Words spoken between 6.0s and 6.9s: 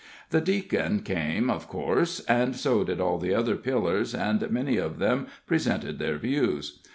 views.